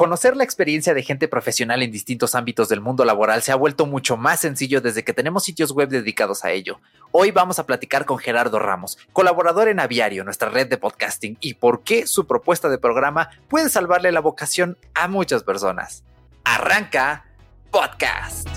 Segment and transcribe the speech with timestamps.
[0.00, 3.84] Conocer la experiencia de gente profesional en distintos ámbitos del mundo laboral se ha vuelto
[3.84, 6.80] mucho más sencillo desde que tenemos sitios web dedicados a ello.
[7.12, 11.52] Hoy vamos a platicar con Gerardo Ramos, colaborador en Aviario, nuestra red de podcasting, y
[11.52, 16.02] por qué su propuesta de programa puede salvarle la vocación a muchas personas.
[16.44, 17.26] Arranca
[17.70, 18.48] Podcast.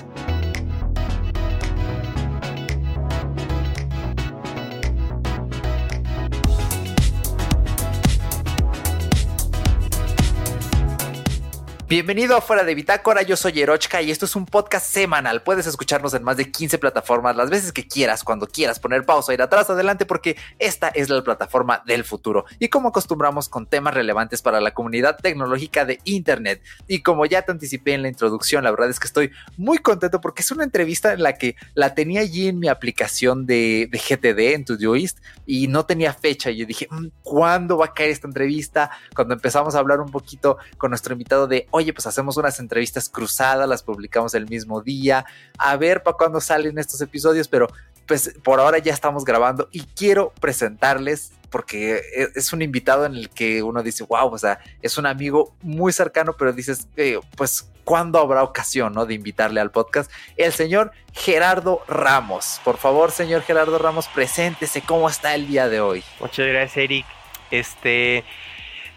[11.93, 15.43] Bienvenido a Fuera de Bitácora, yo soy Erochka y esto es un podcast semanal.
[15.43, 19.31] Puedes escucharnos en más de 15 plataformas las veces que quieras, cuando quieras poner pausa,
[19.31, 22.45] ir atrás, adelante, porque esta es la plataforma del futuro.
[22.57, 26.63] Y como acostumbramos con temas relevantes para la comunidad tecnológica de Internet.
[26.87, 30.19] Y como ya te anticipé en la introducción, la verdad es que estoy muy contento
[30.19, 34.55] porque es una entrevista en la que la tenía allí en mi aplicación de, GTD,
[34.55, 36.49] en Todoist, y no tenía fecha.
[36.49, 38.89] Y yo dije, mm, ¿cuándo va a caer esta entrevista?
[39.15, 43.09] Cuando empezamos a hablar un poquito con nuestro invitado de, oye, pues hacemos unas entrevistas
[43.09, 45.25] cruzadas, las publicamos el mismo día,
[45.57, 47.67] a ver para cuándo salen estos episodios, pero
[48.07, 53.13] pues por ahora ya estamos grabando y quiero presentarles porque e, es un invitado en
[53.13, 57.19] el que uno dice, wow, o sea, es un amigo muy cercano, pero dices, eh,
[57.35, 60.11] pues, ¿cuándo habrá ocasión, no, de invitarle al podcast?
[60.35, 62.59] El señor Gerardo Ramos.
[62.63, 66.03] Por favor, señor Gerardo Ramos, preséntese, ¿cómo está el día de hoy?
[66.19, 67.05] Muchas gracias, Eric.
[67.51, 68.23] Este,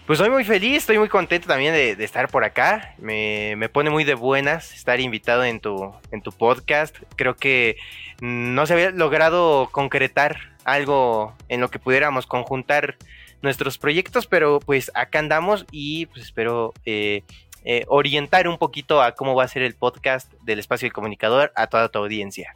[0.07, 2.95] pues soy muy feliz, estoy muy contento también de, estar por acá.
[2.99, 6.97] Me, pone muy de buenas estar invitado en tu, en tu podcast.
[7.17, 7.77] Creo que
[8.21, 12.97] no se había logrado concretar algo en lo que pudiéramos conjuntar
[13.43, 17.25] nuestros proyectos, pero pues acá andamos y pues espero eh,
[17.65, 21.53] eh, orientar un poquito a cómo va a ser el podcast del espacio del comunicador
[21.57, 22.55] a toda tu audiencia.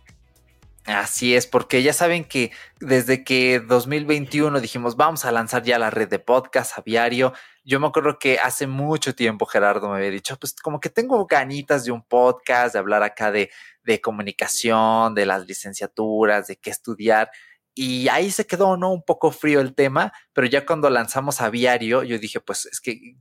[0.86, 5.90] Así es, porque ya saben que desde que 2021 dijimos vamos a lanzar ya la
[5.90, 10.38] red de podcast aviario, yo me acuerdo que hace mucho tiempo Gerardo me había dicho,
[10.38, 13.50] pues como que tengo ganitas de un podcast, de hablar acá de,
[13.84, 17.30] de comunicación, de las licenciaturas, de qué estudiar.
[17.74, 18.92] Y ahí se quedó, ¿no?
[18.92, 23.14] Un poco frío el tema, pero ya cuando lanzamos Aviario, yo dije, pues es que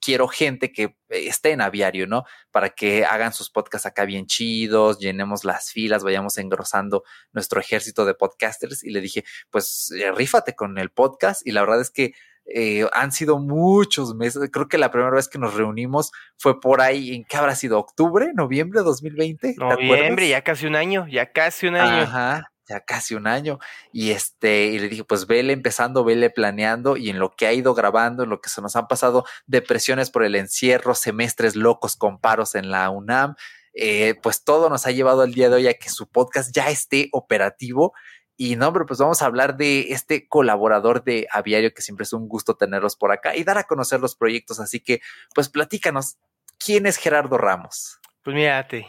[0.00, 2.24] quiero gente que esté en Aviario, ¿no?
[2.52, 7.02] Para que hagan sus podcasts acá bien chidos, llenemos las filas, vayamos engrosando
[7.32, 8.84] nuestro ejército de podcasters.
[8.84, 11.44] Y le dije, pues eh, rífate con el podcast.
[11.44, 12.12] Y la verdad es que
[12.46, 14.48] eh, han sido muchos meses.
[14.52, 17.78] Creo que la primera vez que nos reunimos fue por ahí, ¿en qué habrá sido?
[17.80, 18.30] ¿Octubre?
[18.34, 19.56] ¿Noviembre de 2020?
[19.58, 22.02] Noviembre, ya casi un año, ya casi un año.
[22.04, 23.58] Ajá ya casi un año.
[23.92, 27.52] Y este, y le dije, pues vele empezando, vele planeando, y en lo que ha
[27.52, 31.96] ido grabando, en lo que se nos han pasado depresiones por el encierro, semestres locos
[31.96, 33.34] con paros en la UNAM,
[33.78, 36.70] eh, pues todo nos ha llevado al día de hoy a que su podcast ya
[36.70, 37.92] esté operativo.
[38.38, 42.12] Y no, hombre, pues vamos a hablar de este colaborador de Aviario, que siempre es
[42.12, 44.60] un gusto tenerlos por acá y dar a conocer los proyectos.
[44.60, 45.00] Así que,
[45.34, 46.16] pues platícanos,
[46.58, 47.98] ¿quién es Gerardo Ramos?
[48.22, 48.86] Pues mírate,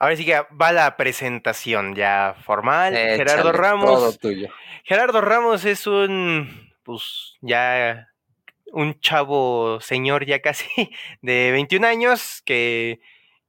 [0.00, 2.94] Ahora sí que va la presentación ya formal.
[2.94, 3.90] Gerardo Ramos.
[3.90, 4.48] Todo tuyo.
[4.82, 8.08] Gerardo Ramos es un, pues ya
[8.72, 10.66] un chavo señor ya casi
[11.20, 13.00] de 21 años que,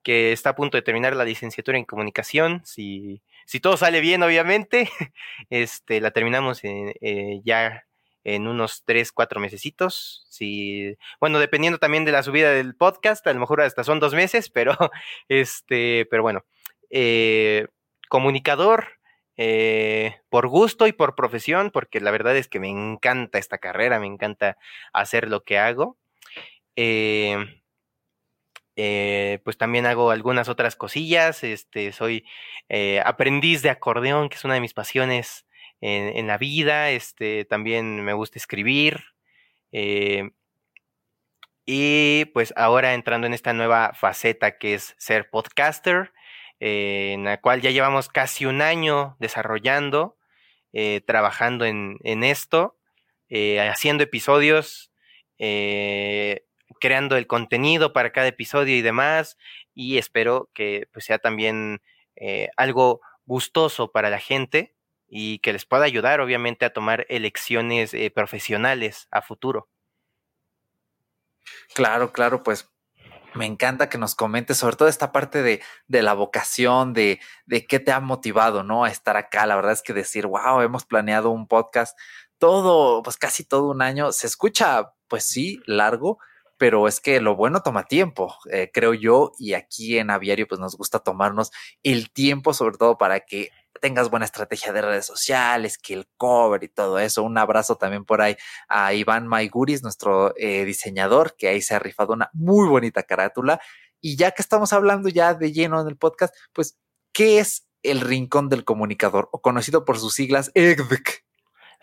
[0.03, 2.61] que está a punto de terminar la licenciatura en comunicación.
[2.65, 4.89] Si, si todo sale bien, obviamente,
[5.49, 7.85] este, la terminamos eh, ya
[8.23, 10.25] en unos 3, 4 mesecitos.
[10.29, 14.13] Si, bueno, dependiendo también de la subida del podcast, a lo mejor hasta son dos
[14.13, 14.77] meses, pero
[15.29, 16.45] este, pero bueno,
[16.89, 17.67] eh,
[18.09, 18.99] comunicador
[19.37, 23.99] eh, por gusto y por profesión, porque la verdad es que me encanta esta carrera,
[23.99, 24.57] me encanta
[24.93, 25.97] hacer lo que hago.
[26.75, 27.37] Eh,
[29.43, 32.25] pues también hago algunas otras cosillas, este, soy
[33.03, 35.45] aprendiz de acordeón, que es una de mis pasiones
[35.81, 39.03] en, la vida, este, también me gusta escribir.
[39.71, 40.31] Eh,
[41.65, 46.13] y pues ahora entrando en esta nueva faceta que es ser podcaster,
[46.59, 50.17] eh, en la cual ya llevamos casi un año desarrollando,
[50.73, 52.77] eh, trabajando en, esto,
[53.29, 54.91] haciendo episodios,
[56.79, 59.37] creando el contenido para cada episodio y demás.
[59.73, 61.81] Y espero que pues, sea también
[62.57, 64.75] algo gustoso para la gente
[65.13, 69.67] y que les pueda ayudar, obviamente, a tomar elecciones eh, profesionales a futuro.
[71.75, 72.71] Claro, claro, pues
[73.35, 77.67] me encanta que nos comentes sobre todo esta parte de, de la vocación, de, de,
[77.67, 78.85] qué te ha motivado, ¿no?
[78.85, 79.45] A estar acá.
[79.45, 81.99] La verdad es que decir, wow, hemos planeado un podcast
[82.37, 84.13] todo, pues casi todo un año.
[84.13, 86.19] Se escucha, pues sí, largo,
[86.57, 90.61] pero es que lo bueno toma tiempo, eh, creo yo, y aquí en Aviario pues
[90.61, 91.51] nos gusta tomarnos
[91.83, 96.63] el tiempo, sobre todo para que tengas buena estrategia de redes sociales, que el cover
[96.63, 97.23] y todo eso.
[97.23, 98.35] Un abrazo también por ahí
[98.67, 103.59] a Iván Maiguris, nuestro eh, diseñador, que ahí se ha rifado una muy bonita carátula.
[104.01, 106.77] Y ya que estamos hablando ya de lleno en el podcast, pues,
[107.13, 111.23] ¿qué es el Rincón del Comunicador, o conocido por sus siglas EGDC?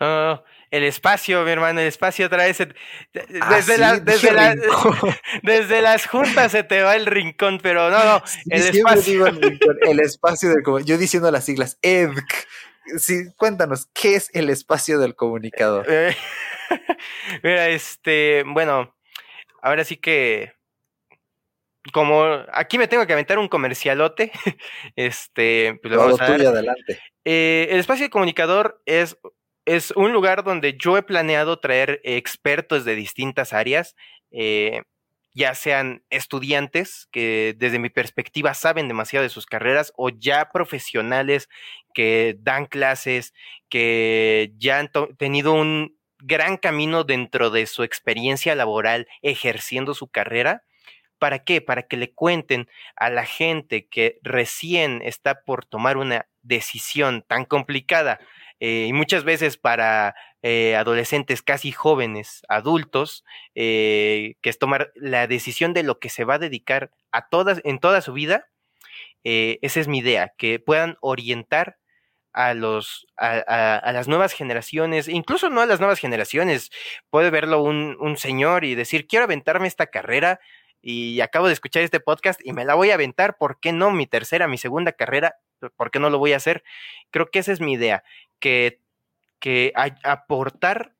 [0.01, 2.61] Oh, el espacio, mi hermano, el espacio otra vez.
[2.61, 4.31] Ah, desde, desde,
[5.43, 9.25] desde, las juntas se te va el rincón, pero no, no, el espacio.
[9.81, 12.47] el, espacio del Yo diciendo las siglas, EDC.
[12.97, 15.85] Sí, cuéntanos, ¿qué es el espacio del comunicador?
[15.87, 16.15] Eh,
[17.43, 18.95] mira, este, bueno,
[19.61, 20.53] ahora sí que
[21.93, 24.31] como aquí me tengo que aventar un comercialote,
[24.95, 26.99] este, pues vamos a adelante.
[27.25, 29.17] Eh, el espacio de comunicador es
[29.69, 33.95] es un lugar donde yo he planeado traer expertos de distintas áreas,
[34.31, 34.81] eh,
[35.35, 41.49] ya sean estudiantes que desde mi perspectiva saben demasiado de sus carreras o ya profesionales
[41.93, 43.35] que dan clases,
[43.69, 50.63] que ya han tenido un gran camino dentro de su experiencia laboral ejerciendo su carrera.
[51.19, 51.61] ¿Para qué?
[51.61, 57.45] Para que le cuenten a la gente que recién está por tomar una decisión tan
[57.45, 58.19] complicada
[58.59, 63.23] eh, y muchas veces para eh, adolescentes casi jóvenes, adultos,
[63.55, 67.61] eh, que es tomar la decisión de lo que se va a dedicar a todas,
[67.63, 68.47] en toda su vida,
[69.23, 71.77] esa es mi idea, que puedan orientar
[72.31, 76.71] a los a, las nuevas generaciones, incluso no a las nuevas generaciones,
[77.09, 80.39] puede verlo un, un señor y decir quiero aventarme esta carrera
[80.81, 83.91] y acabo de escuchar este podcast y me la voy a aventar, ¿por qué no?
[83.91, 85.35] Mi tercera, mi segunda carrera,
[85.75, 86.63] ¿por qué no lo voy a hacer?
[87.11, 88.03] Creo que esa es mi idea,
[88.39, 88.81] que,
[89.39, 89.73] que
[90.03, 90.95] aportar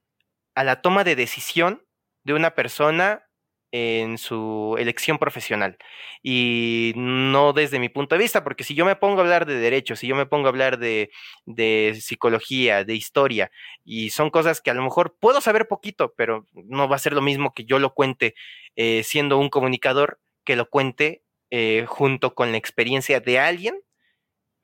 [0.56, 1.86] a la toma de decisión
[2.24, 3.29] de una persona
[3.72, 5.78] en su elección profesional.
[6.24, 9.56] Y no desde mi punto de vista, porque si yo me pongo a hablar de
[9.56, 11.12] derechos, si yo me pongo a hablar de,
[11.46, 13.52] de, psicología, de historia,
[13.84, 17.14] y son cosas que a lo mejor puedo saber poquito, pero no va a ser
[17.14, 18.36] lo mismo que yo lo cuente
[18.76, 23.82] eh, siendo un comunicador que lo cuente eh, junto con la experiencia de alguien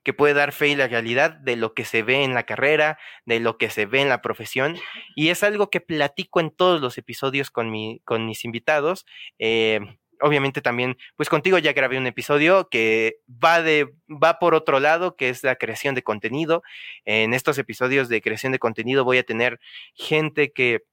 [0.06, 2.96] que puede dar fe y la realidad de lo que se ve en la carrera,
[3.24, 4.76] de lo que se ve en la profesión.
[5.16, 9.04] Y es algo que platico en todos los episodios con, mi, con mis invitados.
[9.40, 9.80] Eh,
[10.20, 15.16] obviamente también, pues contigo ya grabé un episodio que va de, va por otro lado,
[15.16, 16.62] que es la creación de contenido.
[17.04, 19.58] En estos episodios de creación de contenido voy a tener
[19.96, 20.84] gente que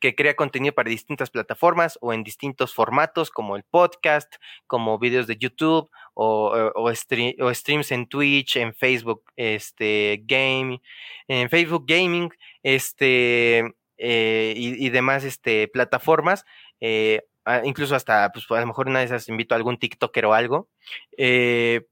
[0.00, 4.34] que crea contenido para distintas plataformas o en distintos formatos como el podcast,
[4.66, 10.80] como videos de YouTube o, eh, o, streams en Twitch, en Facebook, este, game,
[11.28, 12.32] en Facebook Gaming,
[12.62, 16.44] este, eh, y, demás, este, plataformas,
[16.80, 17.22] eh,
[17.64, 20.68] incluso hasta, pues a lo mejor una de esas invito a algún TikToker o algo,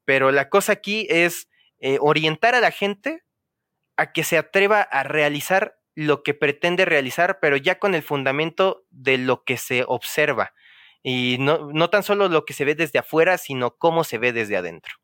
[0.05, 1.49] pero la cosa aquí es
[2.01, 3.25] orientar a la gente
[3.97, 8.87] a que se atreva a realizar lo que pretende realizar, pero ya con el fundamento
[8.91, 10.55] de lo que se observa.
[11.03, 14.33] Y no, no tan solo lo que se ve desde afuera, sino cómo se ve
[14.33, 14.95] desde adentro.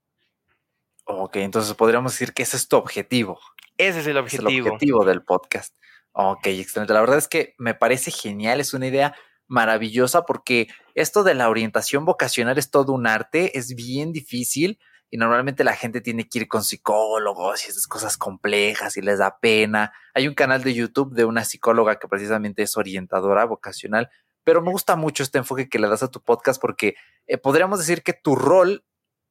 [1.05, 3.41] Ok, entonces podríamos decir que ese es tu objetivo.
[3.79, 4.49] Ese es el objetivo.
[4.49, 5.75] Es el objetivo del podcast.
[6.13, 6.93] Ok, excelente.
[6.93, 9.15] La verdad es que me parece genial, es una idea
[9.47, 14.79] maravillosa porque esto de la orientación vocacional es todo un arte, es bien difícil
[15.11, 19.19] y normalmente la gente tiene que ir con psicólogos y esas cosas complejas y les
[19.19, 19.93] da pena.
[20.15, 24.11] Hay un canal de YouTube de una psicóloga que precisamente es orientadora vocacional,
[24.49, 27.81] pero me gusta mucho este enfoque que le das a tu podcast porque eh, podríamos
[27.81, 28.83] decir que tu rol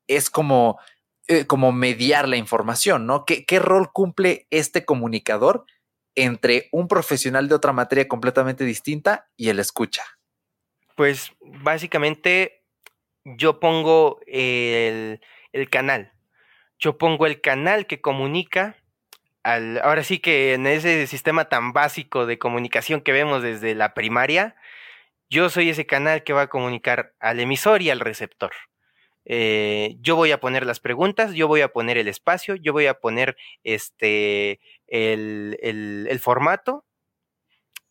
[0.06, 0.80] es como,
[1.28, 3.26] eh, como mediar la información, ¿no?
[3.26, 5.66] ¿Qué, ¿Qué rol cumple este comunicador
[6.14, 10.04] entre un profesional de otra materia completamente distinta y el escucha?
[10.96, 12.64] Pues básicamente
[13.26, 15.20] yo pongo el
[15.52, 16.12] el canal.
[16.78, 18.76] Yo pongo el canal que comunica
[19.42, 23.96] al, ahora sí que en ese sistema tan básico de comunicación que vemos desde la
[23.96, 24.56] primaria,
[25.30, 28.52] yo soy ese canal que va a comunicar al emisor y al receptor.
[29.26, 32.88] Eh, yo voy a poner las preguntas, yo voy a poner el espacio, yo voy
[32.88, 36.86] a poner este el, el formato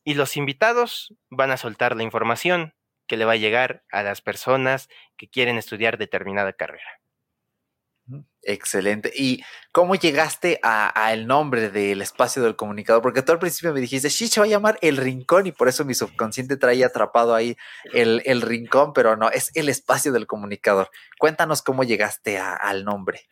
[0.02, 2.74] y los invitados van a soltar la información
[3.06, 7.00] que le va a llegar a las personas que quieren estudiar determinada carrera.
[8.48, 9.10] Excelente.
[9.12, 13.02] ¿Y cómo llegaste al nombre del espacio del comunicador?
[13.02, 15.66] Porque tú al principio me dijiste, sí, se va a llamar El Rincón y por
[15.66, 17.56] eso mi subconsciente traía atrapado ahí
[17.92, 20.90] el, Rincón, pero no, es el espacio del comunicador.
[21.18, 23.22] Cuéntanos cómo llegaste al nombre.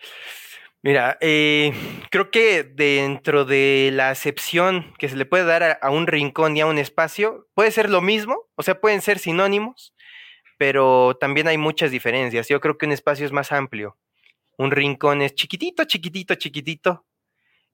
[0.83, 1.73] Mira, eh,
[2.11, 6.61] creo que dentro de la acepción que se le puede dar a un rincón y
[6.61, 9.95] a un espacio, puede ser lo mismo, o sea, pueden ser sinónimos,
[10.59, 12.49] pero también hay muchas diferencias.
[12.49, 13.97] Yo creo que un espacio es más amplio
[14.59, 17.07] un rincón es chiquitito, chiquitito, chiquitito.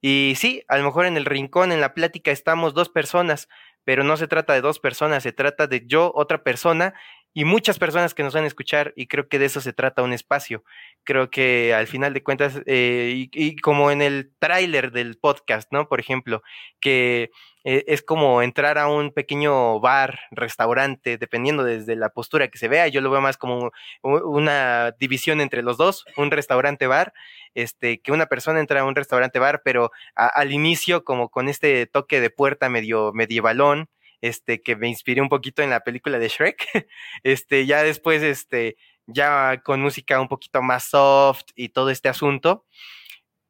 [0.01, 3.47] Y sí, a lo mejor en el rincón, en la plática, estamos dos personas,
[3.83, 6.93] pero no se trata de dos personas, se trata de yo, otra persona
[7.33, 10.01] y muchas personas que nos van a escuchar y creo que de eso se trata
[10.01, 10.63] un espacio.
[11.03, 15.87] Creo que al final de cuentas, eh, y, como en el tráiler del podcast, ¿no?
[15.87, 16.41] Por ejemplo,
[16.79, 17.31] que
[17.63, 22.67] eh, es como entrar a un pequeño bar, restaurante, dependiendo desde la postura que se
[22.67, 27.13] vea, yo lo veo más como una división entre los dos, un restaurante-bar,
[27.53, 32.19] este, que una persona entra a un restaurante-bar, pero al inicio como con este toque
[32.21, 33.89] de puerta medio medievalón,
[34.21, 36.67] este, que me inspiré un poquito en la película de Shrek,
[37.23, 38.77] este, ya después, este,
[39.07, 42.65] ya con música un poquito más soft y todo este asunto,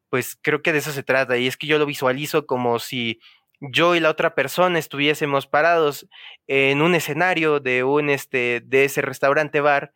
[0.10, 3.22] pues creo que de eso se trata, y es que yo lo visualizo como si
[3.62, 6.08] yo y la otra persona estuviésemos parados
[6.48, 9.94] en un escenario de un, este, de ese restaurante bar,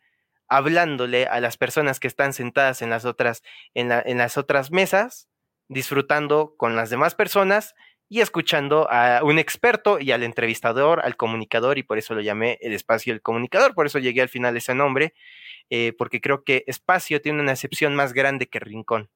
[0.48, 3.42] hablándole a las personas que están sentadas en las otras,
[3.74, 5.28] en, en las otras mesas,
[5.68, 7.74] disfrutando con las demás personas
[8.08, 12.58] y escuchando a un experto y al entrevistador, al comunicador, y por eso lo llamé
[12.60, 15.12] el espacio del comunicador, por eso llegué al final ese nombre,
[15.70, 19.10] eh, porque creo que espacio tiene una acepción más grande que rincón.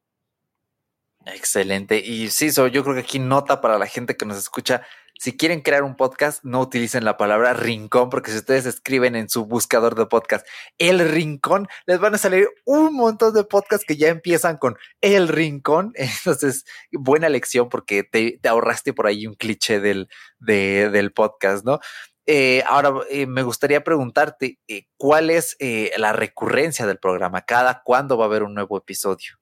[1.26, 1.98] Excelente.
[1.98, 4.82] Y sí, yo creo que aquí nota para la gente que nos escucha,
[5.18, 9.28] si quieren crear un podcast, no utilicen la palabra rincón, porque si ustedes escriben en
[9.28, 10.46] su buscador de podcast
[10.78, 15.28] el rincón, les van a salir un montón de podcasts que ya empiezan con el
[15.28, 15.92] rincón.
[15.96, 20.08] Entonces, buena lección porque te, ahorraste por ahí un cliché del,
[20.38, 21.80] del podcast, ¿no?
[22.24, 25.56] Eh, ahora, eh, me gustaría preguntarte, eh, ¿cuál es
[25.96, 27.42] la recurrencia del programa?
[27.42, 29.39] ¿Cada cuándo va a haber un nuevo episodio?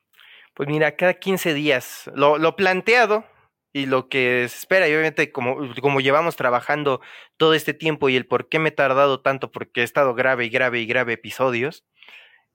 [0.59, 2.11] Pues mira, cada 15 días.
[2.17, 3.25] Lo, lo planteado
[3.73, 7.01] y lo que se espera, y obviamente como, como llevamos trabajando
[7.37, 10.47] todo este tiempo y el por qué me he tardado tanto, porque he estado grave
[10.47, 11.85] y grave y grave episodios,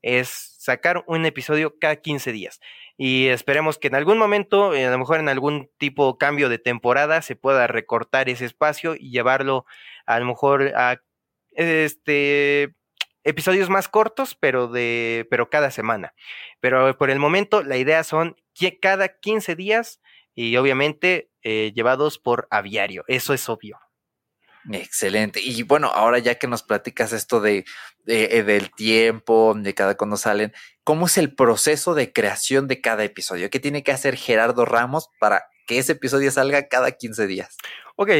[0.01, 2.59] es sacar un episodio cada 15 días.
[2.97, 6.59] Y esperemos que en algún momento, eh, a lo mejor en algún tipo cambio de
[6.59, 9.65] temporada, se pueda recortar ese espacio y llevarlo
[10.05, 10.97] a lo mejor a
[11.51, 12.75] este
[13.23, 16.13] episodios más cortos, pero de pero cada semana.
[16.59, 20.01] Pero por el momento la idea son que cada 15 días
[20.35, 23.79] y obviamente eh, llevados por aviario, eso es obvio.
[24.71, 25.41] Excelente.
[25.43, 27.65] Y bueno, ahora ya que nos platicas esto de,
[28.05, 30.53] del tiempo, de cada cuando salen,
[30.83, 33.49] ¿cómo es el proceso de creación de cada episodio?
[33.49, 37.57] ¿Qué tiene que hacer Gerardo Ramos para que ese episodio salga cada 15 días?
[37.97, 38.11] Ok.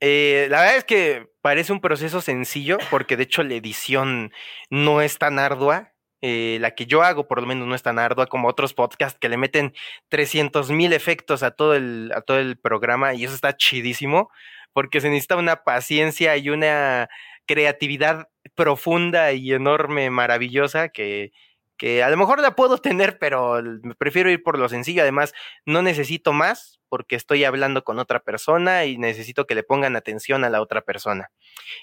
[0.00, 4.32] Eh, la verdad es que parece un proceso sencillo porque de hecho la edición
[4.70, 5.94] no es tan ardua.
[6.20, 9.18] Eh, la que yo hago por lo menos no es tan ardua como otros podcasts
[9.20, 9.72] que le meten
[10.08, 14.28] 300 mil efectos a todo, el, a todo el programa y eso está chidísimo
[14.72, 17.08] porque se necesita una paciencia y una
[17.46, 21.32] creatividad profunda y enorme, maravillosa que,
[21.76, 23.60] que a lo mejor la puedo tener, pero
[23.98, 25.02] prefiero ir por lo sencillo.
[25.02, 25.32] Además,
[25.64, 30.44] no necesito más porque estoy hablando con otra persona y necesito que le pongan atención
[30.44, 31.30] a la otra persona.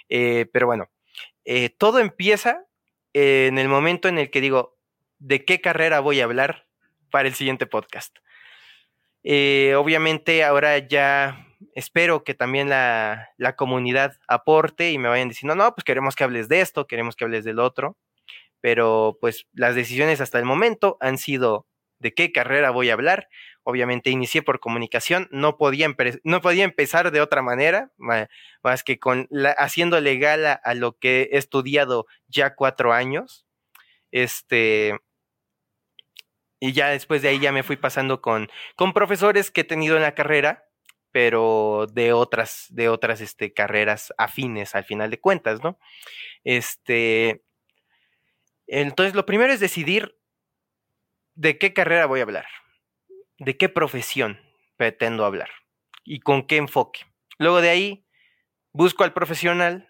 [0.10, 0.90] Eh, pero bueno,
[1.46, 2.66] eh, todo empieza
[3.14, 4.78] en el momento en el que digo,
[5.20, 6.68] ¿de qué carrera voy a hablar
[7.12, 8.18] para el siguiente podcast?
[9.24, 15.56] Eh, obviamente ahora ya espero que también la, la, comunidad aporte y me vayan diciendo,
[15.56, 17.98] no, pues queremos que hables de esto, queremos que hables del otro,
[18.62, 21.66] pero pues las decisiones hasta el momento han sido
[22.00, 23.30] de qué carrera voy a hablar.
[23.64, 25.88] Obviamente inicié por comunicación, no podía,
[26.24, 31.38] no podía empezar de otra manera, más que con haciendo legal a, lo que he
[31.38, 33.46] estudiado ya cuatro años.
[34.12, 34.96] Este,
[36.60, 39.96] y ya después de ahí ya me fui pasando con, con profesores que he tenido
[39.96, 40.66] en la carrera,
[41.12, 45.80] pero de otras, de otras este, carreras afines al final de cuentas, ¿no?
[46.44, 47.44] Este,
[48.68, 50.18] entonces lo primero es decidir
[51.36, 52.46] de qué carrera voy a hablar,
[53.40, 54.40] de qué profesión
[54.78, 55.50] pretendo hablar
[56.04, 57.02] y con qué enfoque.
[57.38, 58.06] Luego de ahí,
[58.72, 59.90] busco al profesional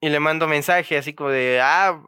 [0.00, 2.02] y le mando mensaje así como de, ah,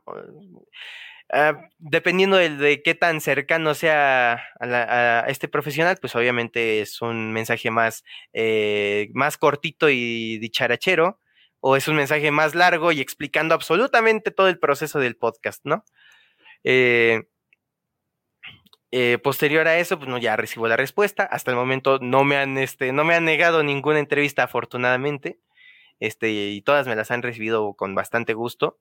[1.32, 7.70] ah dependiendo de, qué tan cercano sea a, este profesional, pues obviamente es un mensaje
[7.70, 11.20] más, eh, más cortito y dicharachero,
[11.60, 15.84] o es un mensaje más largo y explicando absolutamente todo el proceso del podcast, ¿no?
[16.64, 17.24] Eh,
[18.90, 21.24] eh, posterior a eso, pues no, ya recibo la respuesta.
[21.24, 25.38] Hasta el momento no me han, este, no me han negado ninguna entrevista, afortunadamente.
[26.00, 28.78] Este, y todas me las han recibido con bastante gusto.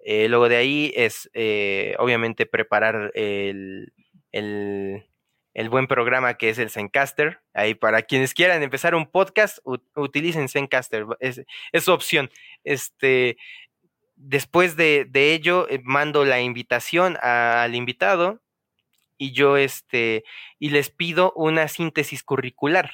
[0.00, 3.92] Eh, luego de ahí es, eh, obviamente, preparar el,
[4.32, 5.06] el,
[5.54, 7.40] el, buen programa que es el Zencaster.
[7.54, 9.58] Ahí para quienes quieran empezar un podcast,
[9.94, 11.06] utilicen Zencaster.
[11.20, 12.30] Es, es su opción.
[12.64, 13.38] Este,
[14.16, 18.42] después de, de ello, mando la invitación al invitado
[19.22, 20.24] y yo este
[20.58, 22.90] y les pido una síntesis curricular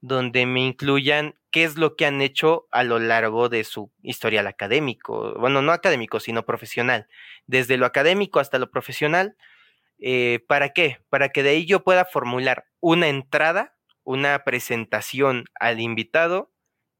[0.00, 4.46] donde me incluyan qué es lo que han hecho a lo largo de su historial
[4.46, 7.08] académico, bueno, no académico, sino profesional,
[7.46, 9.36] desde lo académico hasta lo profesional.
[9.98, 10.98] Eh, ¿Para qué?
[11.08, 16.52] Para que de ahí yo pueda formular una entrada, una presentación al invitado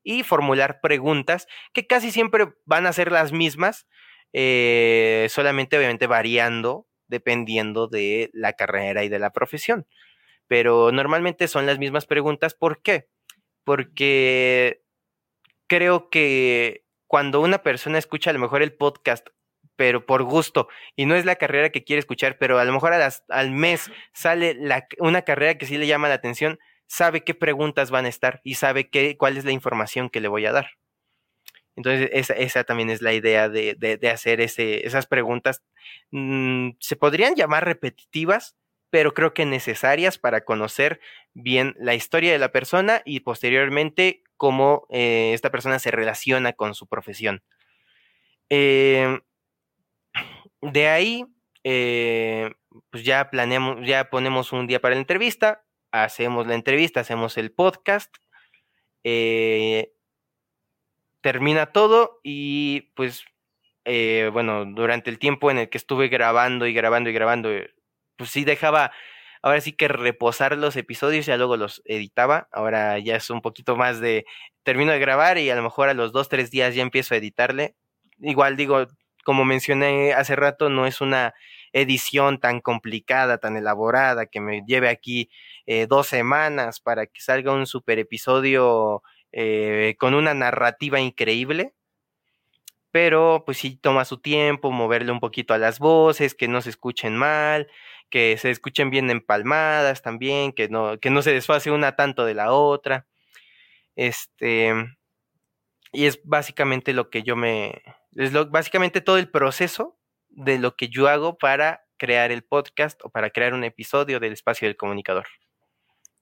[0.02, 3.86] y formular preguntas que casi siempre van a ser las mismas,
[4.32, 9.86] eh, solamente obviamente variando dependiendo de la carrera y de la profesión.
[10.48, 12.54] Pero normalmente son las mismas preguntas.
[12.54, 13.08] ¿Por qué?
[13.62, 14.82] Porque
[15.68, 19.28] creo que cuando una persona escucha a lo mejor el podcast,
[19.76, 22.92] pero por gusto, y no es la carrera que quiere escuchar, pero a lo mejor
[22.92, 24.58] al mes sale
[24.98, 28.56] una carrera que sí le llama la atención, sabe qué preguntas van a estar y
[28.56, 30.66] sabe qué, cuál es la información que le voy a dar.
[31.76, 35.62] Entonces, esa, también es la idea de, hacer ese, esas preguntas.
[36.10, 38.56] Mm, se podrían llamar repetitivas,
[38.90, 41.00] pero creo que necesarias para conocer
[41.32, 46.74] bien la historia de la persona y posteriormente cómo eh, esta persona se relaciona con
[46.74, 47.42] su profesión.
[48.50, 49.18] Eh,
[50.60, 51.26] de ahí,
[51.64, 52.52] eh,
[52.90, 57.50] pues ya planeamos, ya ponemos un día para la entrevista, hacemos la entrevista, hacemos el
[57.50, 58.14] podcast
[61.24, 63.24] termina todo y pues
[63.86, 67.70] eh, bueno, durante el tiempo en el que estuve grabando y grabando y grabando, eh,
[68.16, 68.92] pues sí dejaba,
[69.40, 73.40] ahora sí que reposar los episodios, y ya luego los editaba, ahora ya es un
[73.40, 74.26] poquito más de,
[74.64, 77.18] termino de grabar y a lo mejor a los dos, tres días ya empiezo a
[77.18, 77.74] editarle.
[78.20, 78.86] Igual digo,
[79.24, 81.32] como mencioné hace rato, no es una
[81.72, 85.30] edición tan complicada, tan elaborada, que me lleve aquí
[85.64, 89.02] eh, dos semanas para que salga un super episodio
[89.36, 91.74] eh, con una narrativa increíble,
[92.92, 96.70] pero pues sí toma su tiempo moverle un poquito a las voces, que no se
[96.70, 97.68] escuchen mal,
[98.10, 102.34] que se escuchen bien empalmadas también, que no, que no se desfase una tanto de
[102.34, 103.08] la otra.
[103.96, 104.72] Este,
[105.92, 107.82] y es básicamente lo que yo me,
[108.14, 113.00] es lo, básicamente todo el proceso de lo que yo hago para crear el podcast
[113.04, 115.26] o para crear un episodio del espacio del comunicador.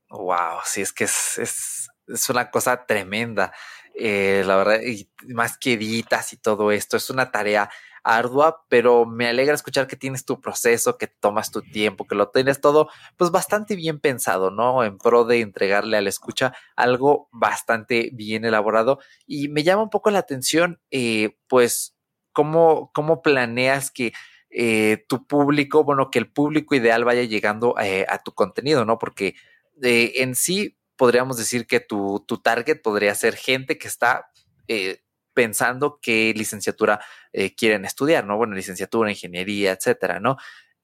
[0.09, 1.92] Wow, sí, es que es es
[2.29, 3.53] una cosa tremenda.
[3.94, 7.70] Eh, la verdad, y más que editas y todo esto, es una tarea
[8.05, 12.31] ardua, pero me alegra escuchar que tienes tu proceso, que tomas tu tiempo, que lo
[12.31, 14.83] tienes todo, pues bastante bien pensado, ¿no?
[14.83, 18.98] En pro de entregarle a la escucha algo bastante bien elaborado.
[19.27, 21.96] Y me llama un poco la atención, eh, pues,
[22.33, 24.12] cómo, cómo planeas que
[24.51, 28.98] eh, tu público, bueno, que el público ideal vaya llegando a tu contenido, ¿no?
[28.98, 29.35] Porque
[29.81, 34.31] en sí, podríamos decir que tu, target podría ser gente que está
[34.69, 35.03] eh,
[35.35, 38.37] pensando qué licenciatura eh, quieren estudiar, ¿no?
[38.37, 40.37] Bueno, licenciatura, ingeniería, etcétera, ¿no?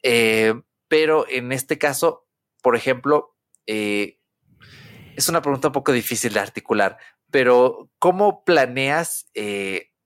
[0.02, 0.54] Eh,
[0.88, 2.26] pero en este caso,
[2.62, 6.98] por ejemplo, es una pregunta un poco difícil de articular,
[7.31, 9.31] pero ¿cómo planeas,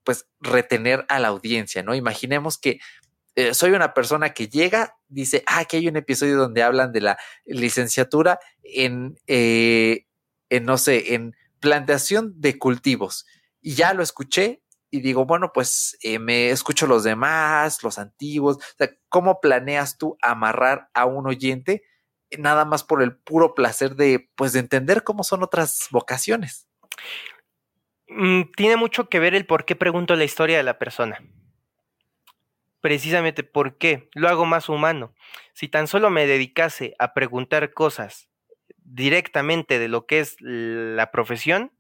[0.05, 1.95] pues, retener a la audiencia, ¿no?
[1.95, 2.81] Imaginemos que
[3.53, 7.19] soy una persona que llega, dice, ah, aquí hay un episodio donde hablan de la
[7.45, 10.07] licenciatura en, eh,
[10.51, 13.27] en no sé, en plantación de cultivos.
[13.61, 18.57] Y ya lo escuché y digo, bueno, pues eh, me escucho los demás, los antiguos.
[18.57, 21.83] O sea, ¿cómo planeas tú amarrar a un oyente
[22.39, 26.67] nada más por el puro placer de, pues, de entender cómo son otras vocaciones?
[28.09, 31.23] Mm, tiene mucho que ver el por qué pregunto la historia de la persona
[32.83, 35.15] precisamente por qué lo hago más humano.
[35.55, 38.29] Si tan solo me dedicase a preguntar cosas
[38.77, 41.73] directamente de lo que es la profesión,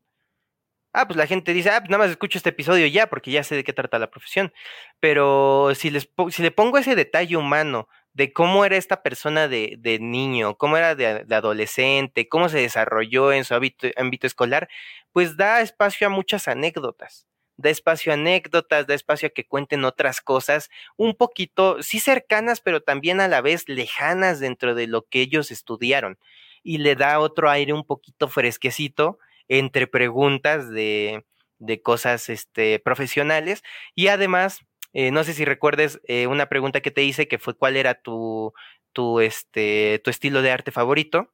[0.92, 3.42] ah, pues la gente dice, ah, pues nada más escucho este episodio ya, porque ya
[3.42, 4.52] sé de qué trata la profesión.
[5.00, 9.76] Pero si, les, si le pongo ese detalle humano de cómo era esta persona de,
[9.80, 14.68] de niño, cómo era de, de, adolescente, cómo se desarrolló en su ámbito escolar,
[15.12, 17.26] pues da espacio a muchas anécdotas
[17.62, 22.60] da espacio a anécdotas, da espacio a que cuenten otras cosas un poquito, sí cercanas,
[22.60, 26.18] pero también a la vez lejanas dentro de lo que ellos estudiaron.
[26.62, 31.24] Y le da otro aire un poquito fresquecito entre preguntas de,
[31.58, 33.62] de cosas este, profesionales.
[33.94, 34.60] Y además,
[34.92, 37.94] eh, no sé si recuerdes eh, una pregunta que te hice, que fue cuál era
[37.94, 38.52] tu,
[38.92, 41.32] tu, este, tu estilo de arte favorito.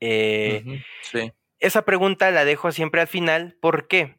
[0.00, 1.32] Eh, sí.
[1.60, 3.56] Esa pregunta la dejo siempre al final.
[3.60, 4.16] ¿Por qué?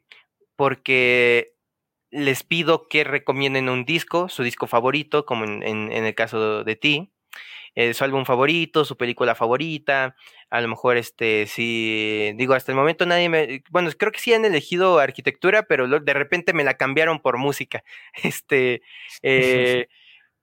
[0.60, 1.54] Porque
[2.10, 7.14] les pido que recomienden un disco, su disco favorito, como en, el caso de ti,
[7.74, 10.16] eh, su álbum favorito, su película favorita,
[10.50, 14.34] a lo mejor este, sí, digo, hasta el momento nadie me, bueno, creo que sí
[14.34, 17.82] han elegido arquitectura, pero de repente me la cambiaron por música,
[18.22, 18.82] este,
[19.22, 19.88] eh,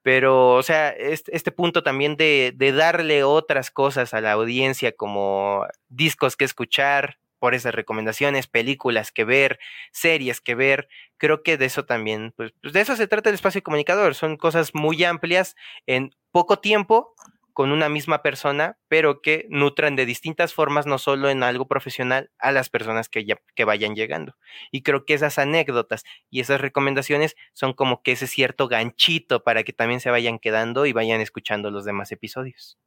[0.01, 4.93] Pero, o sea, este, este punto también de, de darle otras cosas a la audiencia
[4.93, 9.59] como discos que escuchar, por esas recomendaciones, películas que ver,
[9.91, 10.87] series que ver.
[11.17, 14.15] Creo que de eso también, pues, pues, de eso se trata el espacio comunicador.
[14.15, 17.13] Son cosas muy amplias en poco tiempo
[17.57, 22.29] con una misma persona, pero que nutran de distintas formas, no solo en algo profesional,
[22.37, 24.35] a las personas que, ya, que vayan llegando.
[24.69, 29.63] Y creo que esas anécdotas y esas recomendaciones son como que ese cierto ganchito para
[29.63, 32.77] que también se vayan quedando y vayan escuchando los demás episodios.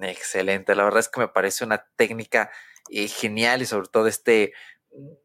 [0.00, 2.50] Excelente, la verdad es que me parece una técnica
[2.90, 4.52] eh, genial y sobre todo este,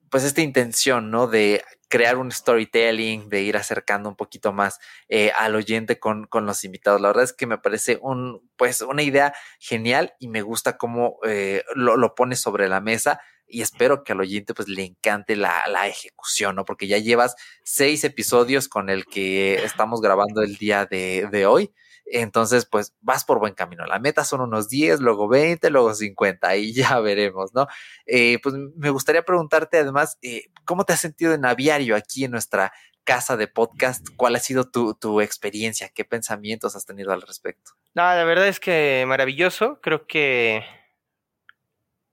[0.09, 1.27] pues esta intención, ¿no?
[1.27, 6.45] De crear un storytelling, de ir acercando un poquito más eh, al oyente con, con,
[6.45, 7.01] los invitados.
[7.01, 11.19] La verdad es que me parece un, pues una idea genial y me gusta cómo
[11.27, 15.67] eh, lo, lo sobre la mesa y espero que al oyente pues le encante la,
[15.67, 16.63] la, ejecución, ¿no?
[16.63, 21.73] Porque ya llevas seis episodios con el que estamos grabando el día de, de hoy
[22.19, 23.85] entonces, pues vas por buen camino.
[23.85, 27.67] La meta son unos 10, luego 20, luego 50 y ya veremos, ¿no?
[28.05, 32.31] Eh, pues me gustaría preguntarte además, eh, ¿cómo te has sentido en aviario aquí en
[32.31, 34.07] nuestra casa de podcast?
[34.15, 35.89] ¿Cuál ha sido tu, tu experiencia?
[35.89, 37.71] ¿Qué pensamientos has tenido al respecto?
[37.93, 39.79] No, la verdad es que maravilloso.
[39.81, 40.63] Creo que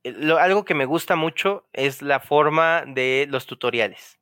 [0.05, 4.19] lo, algo que me gusta mucho es la forma de los tutoriales.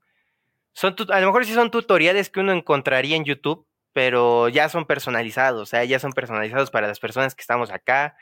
[0.72, 4.84] Son a lo mejor sí son tutoriales que uno encontraría en YouTube, pero ya son
[4.84, 8.14] personalizados, o sea, ya son personalizados para las personas que estamos acá,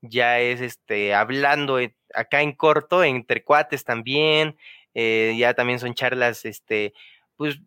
[0.00, 1.78] ya es este hablando
[2.14, 4.56] acá en corto, entre cuates también,
[4.94, 6.94] eh, ya también son charlas, este,
[7.36, 7.60] pues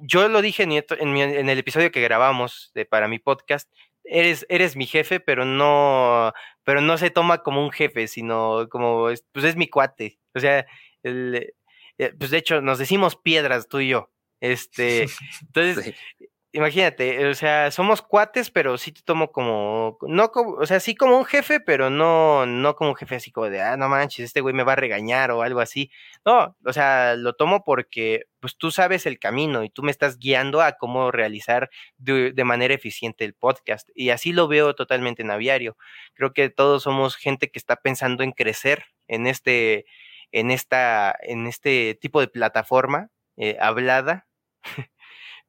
[0.00, 3.68] yo lo dije en, en, el episodio que grabamos de, para mi podcast,
[4.04, 9.08] eres, eres mi jefe, pero no, pero no se toma como un jefe, sino como,
[9.32, 10.64] pues es mi cuate, o sea,
[11.02, 11.52] el,
[11.98, 15.08] eh, pues de hecho nos decimos piedras tú y yo, este,
[15.42, 15.96] entonces,
[16.52, 20.94] imagínate, o sea, somos cuates, pero sí te tomo como, no como, o sea, sí
[20.94, 24.24] como un jefe, pero no, no como un jefe así como de, ah, no manches,
[24.24, 25.90] este güey me va a regañar o algo así.
[26.24, 30.18] No, o sea, lo tomo porque, pues tú sabes el camino y tú me estás
[30.18, 33.88] guiando a cómo realizar de, manera eficiente el podcast.
[33.94, 35.76] Y así lo veo totalmente en aviario.
[36.14, 39.86] Creo que todos somos gente que está pensando en crecer en este,
[40.32, 44.26] en esta, en este tipo de plataforma eh, hablada.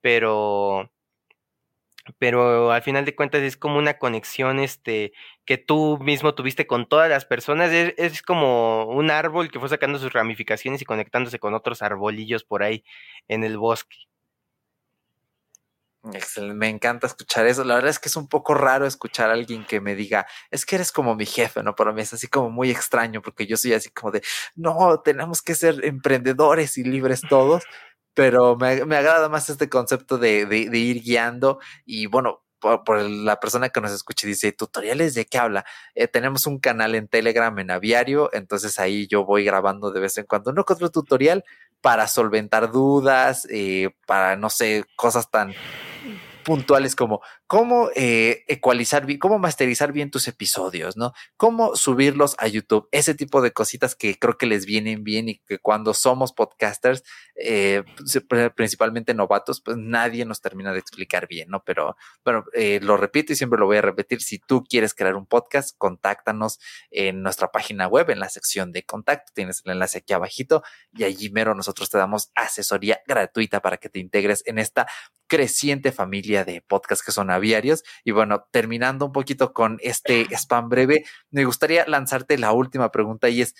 [0.02, 0.92] pero
[2.18, 5.14] pero al final de cuentas es como una conexión este
[5.46, 10.00] que tú mismo tuviste con todas las personas es, como un árbol que fue sacando
[10.00, 12.84] sus ramificaciones y conectándose con otros arbolillos por ahí
[13.28, 13.98] en el bosque
[16.14, 17.66] Excelente, me encanta escuchar eso.
[17.66, 20.66] La verdad es que es un poco raro escuchar a alguien que me diga, es
[20.66, 21.76] que eres como mi jefe, ¿no?
[21.76, 24.22] Para mí es así como muy extraño porque yo soy así como de,
[24.56, 27.64] no, tenemos que ser emprendedores y libres todos
[28.20, 33.40] pero me, me agrada más este concepto de, de, ir guiando y bueno, por, la
[33.40, 35.64] persona que nos escuche dice tutoriales de qué habla.
[35.96, 40.18] Eh, tenemos un canal en Telegram en Aviario, entonces ahí yo voy grabando de vez
[40.18, 41.46] en cuando no otro tutorial
[41.80, 45.54] para solventar dudas, eh, para no sé, cosas tan
[46.50, 51.14] puntuales como cómo eh, ecualizar, cómo masterizar bien tus episodios, ¿no?
[51.38, 55.38] Cómo subirlos a YouTube, ese tipo de cositas que creo que les vienen bien y
[55.46, 57.04] que cuando somos podcasters,
[57.36, 57.84] eh,
[58.56, 61.62] principalmente novatos, pues nadie nos termina de explicar bien, ¿no?
[61.64, 65.16] Pero bueno, eh, lo repito y siempre lo voy a repetir, si tú quieres crear
[65.16, 66.60] un podcast, contáctanos
[66.90, 71.04] en nuestra página web, en la sección de contacto, tienes el enlace aquí abajito y
[71.04, 74.88] allí mero nosotros te damos asesoría gratuita para que te integres en esta
[75.30, 77.84] creciente familia de podcasts que son aviarios.
[78.04, 83.30] Y bueno, terminando un poquito con este spam breve, me gustaría lanzarte la última pregunta
[83.30, 83.56] y es,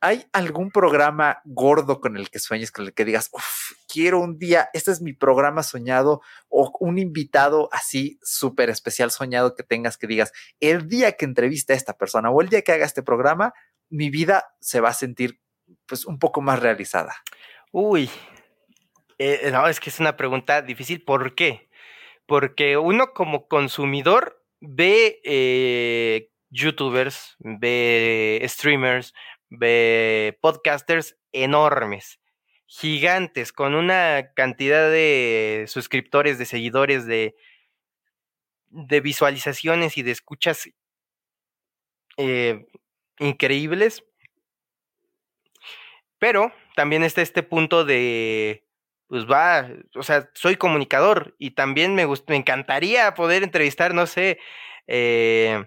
[0.00, 3.30] ¿hay algún programa gordo con el que sueñes, con el que digas,
[3.86, 9.54] quiero un día, este es mi programa soñado o un invitado así súper especial soñado
[9.54, 12.72] que tengas que digas, el día que entreviste a esta persona o el día que
[12.72, 13.52] haga este programa,
[13.88, 15.40] mi vida se va a sentir
[15.86, 17.14] pues un poco más realizada?
[17.72, 18.10] Uy,
[19.18, 21.04] eh, no, es que es una pregunta difícil.
[21.04, 21.69] ¿Por qué?
[22.30, 29.14] Porque uno como consumidor ve eh, youtubers, ve streamers,
[29.48, 32.20] ve podcasters enormes,
[32.66, 37.34] gigantes, con una cantidad de suscriptores, de seguidores, de,
[38.68, 40.70] de visualizaciones y de escuchas
[42.16, 42.64] eh,
[43.18, 44.04] increíbles.
[46.20, 48.69] Pero también está este punto de
[49.10, 54.38] pues va, o sea, soy comunicador y también me, me encantaría poder entrevistar, no sé,
[54.86, 55.64] eh,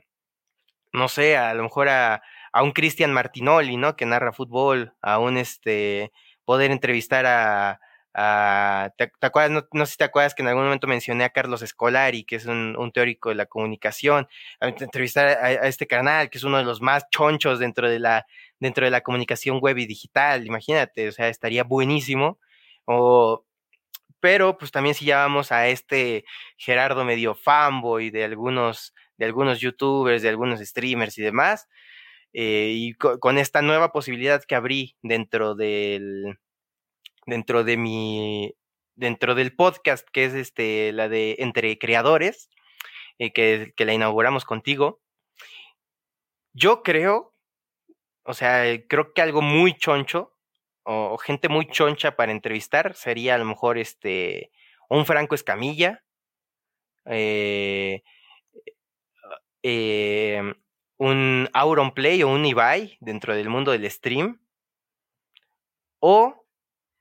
[0.94, 3.98] no sé, a lo mejor a, a un Cristian Martinoli, ¿no?
[3.98, 6.14] Que narra fútbol, a un este,
[6.46, 9.66] poder entrevistar a, ¿te, acuerdas?
[9.74, 12.46] No, sé si te acuerdas que en algún momento mencioné a Carlos Escolari, que es
[12.46, 14.28] un, teórico de la comunicación,
[14.62, 18.26] a entrevistar a, este canal, que es uno de los más chonchos dentro de la,
[18.60, 22.40] dentro de la comunicación web y digital, imagínate, o sea, estaría buenísimo.
[22.86, 23.46] O,
[24.20, 26.26] pero pues también si llevamos a este
[26.58, 31.68] Gerardo medio fanboy de algunos, de algunos youtubers, de algunos streamers y demás,
[32.34, 36.40] eh, y con esta nueva posibilidad que abrí dentro del,
[37.26, 38.56] dentro de mi,
[38.96, 42.50] dentro del podcast, que es este, la de Entre Creadores,
[43.20, 45.02] eh, que, que la inauguramos contigo.
[46.54, 47.34] Yo creo,
[48.24, 50.33] o sea, creo que algo muy choncho,
[50.84, 54.52] o, gente muy choncha para entrevistar, sería a lo mejor este,
[54.90, 56.04] un Franco Escamilla,
[57.06, 58.04] eh,
[59.64, 60.54] eh,
[60.98, 64.42] un Auron Play o un Ibai dentro del mundo del stream,
[66.00, 66.46] o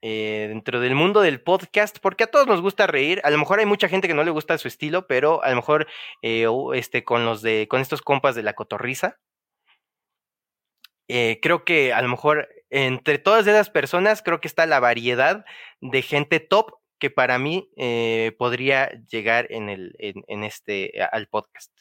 [0.00, 3.20] eh, dentro del mundo del podcast, porque a todos nos gusta reír.
[3.24, 5.56] A lo mejor hay mucha gente que no le gusta su estilo, pero a lo
[5.56, 5.86] mejor
[6.22, 9.18] este, con los de, con estos compas de la cotorriza.
[11.08, 15.44] Creo que a lo mejor entre todas esas personas, creo que está la variedad
[15.80, 17.70] de gente top que para mí
[18.38, 21.72] podría llegar en el, en este, al podcast.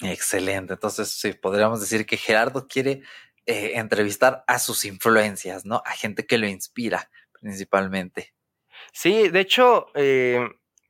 [0.00, 0.74] Excelente.
[0.74, 3.02] Entonces, sí, podríamos decir que Gerardo quiere
[3.46, 5.82] eh, entrevistar a sus influencias, ¿no?
[5.84, 8.34] A gente que lo inspira principalmente.
[8.92, 10.46] Sí, de hecho, eh,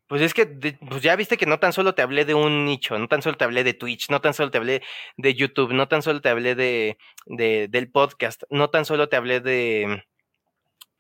[0.09, 2.99] pues es que pues ya viste que no tan solo te hablé de un nicho,
[2.99, 4.83] no tan solo te hablé de Twitch, no tan solo te hablé
[5.17, 9.17] de YouTube, no tan solo te hablé de, de del podcast, no tan solo te
[9.17, 10.03] hablé de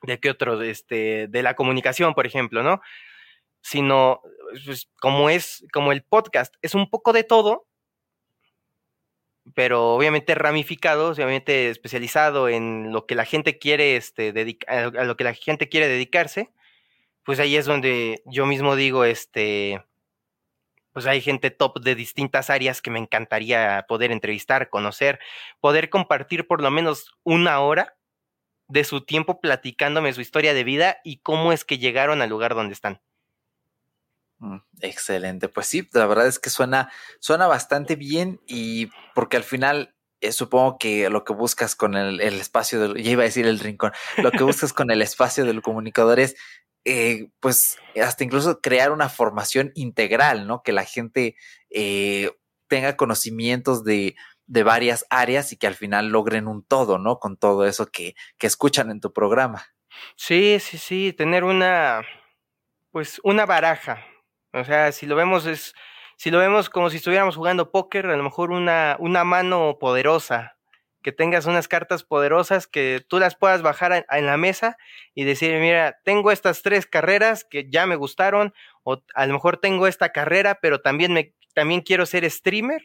[0.02, 2.80] de qué otro, de este, de la comunicación, por ejemplo, ¿no?
[3.60, 4.20] Sino,
[4.64, 7.66] pues, como es, como el podcast es un poco de todo,
[9.54, 15.16] pero obviamente ramificado, obviamente especializado en lo que la gente quiere, este, dedicar, a lo
[15.16, 16.52] que la gente quiere dedicarse,
[17.28, 19.84] pues ahí es donde yo mismo digo, este,
[20.94, 25.20] pues hay gente top de distintas áreas que me encantaría poder entrevistar, conocer,
[25.60, 27.98] poder compartir por lo menos una hora
[28.66, 32.54] de su tiempo platicándome su historia de vida y cómo es que llegaron al lugar
[32.54, 33.02] donde están.
[34.38, 39.44] Mm, excelente, pues sí, la verdad es que suena, suena bastante bien y porque al
[39.44, 43.46] final eh, supongo que lo que buscas con el, espacio del, ya iba a decir
[43.46, 46.34] el rincón, lo que buscas con el espacio del comunicador es,
[46.88, 50.62] eh, pues hasta incluso crear una formación integral, ¿no?
[50.62, 51.36] Que la gente
[51.68, 52.30] eh,
[52.66, 57.18] tenga conocimientos de, de, varias áreas y que al final logren un todo, ¿no?
[57.18, 59.66] Con todo eso que, que escuchan en tu programa.
[60.16, 62.06] Sí, sí, sí, tener una,
[62.90, 64.06] pues una baraja,
[64.54, 65.74] o sea, si lo vemos es,
[66.16, 70.57] si lo vemos como si estuviéramos jugando póker, a lo mejor una, una mano poderosa,
[71.08, 74.76] que tengas unas cartas poderosas que tú las puedas bajar en la mesa
[75.14, 79.56] y decir, mira, tengo estas tres carreras que ya me gustaron, o a lo mejor
[79.56, 82.82] tengo esta carrera, pero también me, también quiero ser streamer,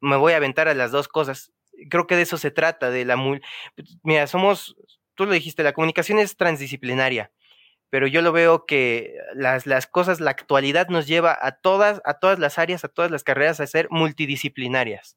[0.00, 1.52] me voy a aventar a las dos cosas.
[1.90, 3.16] Creo que de eso se trata, de la
[4.04, 4.76] mira, somos,
[5.16, 7.32] tú lo dijiste, la comunicación es transdisciplinaria
[7.90, 12.14] pero yo lo veo que las, las cosas, la actualidad nos lleva a todas, a
[12.14, 15.16] todas las áreas, a todas las carreras a ser multidisciplinarias.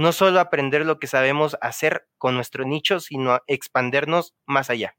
[0.00, 4.96] No solo aprender lo que sabemos hacer con nuestro nicho, sino expandernos más allá.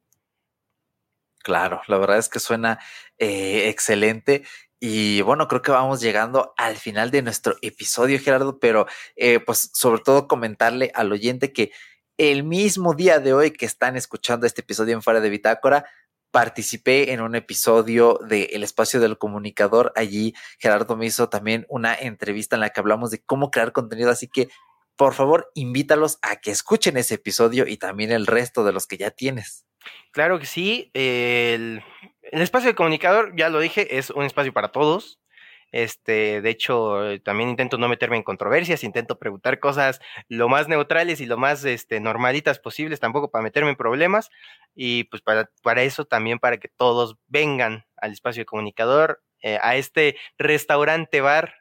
[1.40, 2.78] Claro, la verdad es que suena
[3.18, 4.44] eh, excelente.
[4.80, 8.86] Y bueno, creo que vamos llegando al final de nuestro episodio, Gerardo, pero
[9.16, 11.72] eh, pues sobre todo comentarle al oyente que
[12.18, 15.84] el mismo día de hoy que están escuchando este episodio en Fuera de Bitácora,
[16.30, 19.94] participé en un episodio de El Espacio del Comunicador.
[19.96, 24.12] Allí Gerardo me hizo también una entrevista en la que hablamos de cómo crear contenido.
[24.12, 24.50] Así que,
[25.02, 28.98] por favor, invítalos a que escuchen ese episodio y también el resto de los que
[28.98, 29.66] ya tienes.
[30.12, 30.92] Claro que sí.
[30.94, 31.82] El,
[32.22, 35.20] Espacio del Comunicador, ya lo dije, es un espacio para todos.
[35.72, 41.20] Este, de hecho, también intento no meterme en controversias, intento preguntar cosas lo más neutrales
[41.20, 44.30] y lo más este, normalitas posibles, tampoco para meterme en problemas.
[44.76, 49.58] Y pues para, para eso también para que todos vengan al espacio de comunicador, eh,
[49.64, 51.56] a este restaurante bar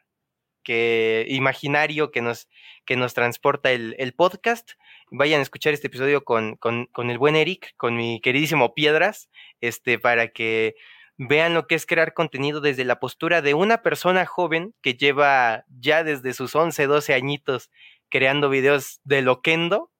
[0.63, 2.47] que imaginario que nos,
[2.85, 4.71] que nos transporta el, el podcast.
[5.09, 9.29] Vayan a escuchar este episodio con, con, con el buen Eric, con mi queridísimo Piedras,
[9.59, 10.75] este, para que
[11.17, 15.65] vean lo que es crear contenido desde la postura de una persona joven que lleva
[15.69, 17.69] ya desde sus 11, 12 añitos
[18.09, 19.91] creando videos de loquendo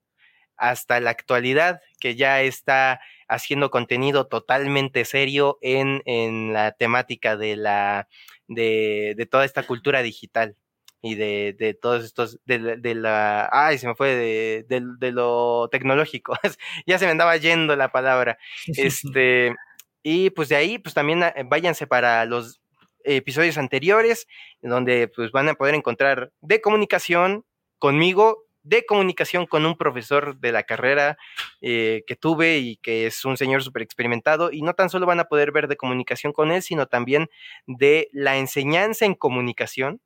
[0.57, 7.55] hasta la actualidad, que ya está haciendo contenido totalmente serio en, en la temática de,
[7.55, 8.07] la,
[8.55, 10.55] de, de toda esta cultura digital.
[11.03, 14.65] y de, de todos estos, de, de, la, ay, se me fue de,
[14.99, 16.37] de, lo tecnológico,
[16.85, 18.37] ya se me andaba yendo la palabra,
[18.67, 19.55] este,
[20.03, 22.61] y pues de ahí, pues también eh, váyanse para los
[23.03, 24.27] episodios anteriores,
[24.61, 27.45] donde pues van a poder encontrar de comunicación
[27.79, 31.17] conmigo de comunicación con un profesor de la carrera
[31.61, 35.19] eh, que tuve y que es un señor súper experimentado y no tan solo van
[35.19, 37.29] a poder ver de comunicación con él, sino también
[37.65, 40.01] de la enseñanza en comunicación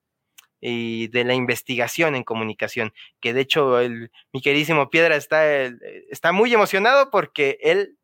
[0.61, 5.45] y de la investigación en comunicación, que de hecho el, mi queridísimo Piedra está,
[6.09, 7.97] está muy emocionado porque él,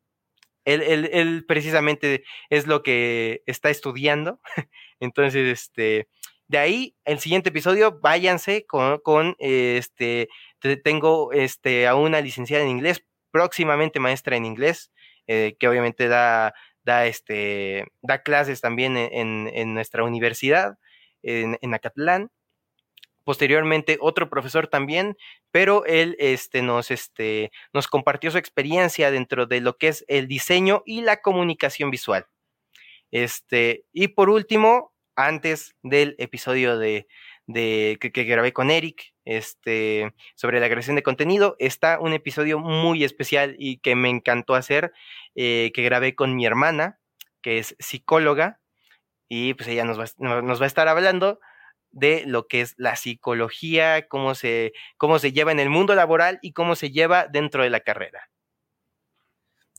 [0.64, 4.40] él, él, él precisamente es lo que está estudiando,
[5.00, 6.08] entonces, este,
[6.52, 10.28] de ahí, el siguiente episodio, váyanse con, este,
[10.84, 14.92] tengo este, a una licenciada en inglés, próximamente maestra en inglés,
[15.26, 16.52] eh, que obviamente da,
[16.84, 20.78] da, este, da clases también en, en nuestra universidad,
[21.22, 22.30] en, en, Acatlán.
[23.24, 25.16] Posteriormente, otro profesor también,
[25.52, 30.28] pero él este, nos, este, nos compartió su experiencia dentro de lo que es el
[30.28, 32.26] diseño y la comunicación visual.
[33.10, 37.06] Este, y por último, antes del episodio de,
[37.46, 43.56] que, grabé con Eric este, sobre la creación de contenido, está un episodio muy especial
[43.58, 44.92] y que me encantó hacer,
[45.34, 46.98] eh, que grabé con mi hermana,
[47.42, 48.60] que es psicóloga,
[49.28, 50.04] y pues ella nos va,
[50.42, 51.40] nos va a estar hablando
[51.90, 56.38] de lo que es la psicología, cómo se, cómo se lleva en el mundo laboral
[56.42, 58.28] y cómo se lleva dentro de la carrera.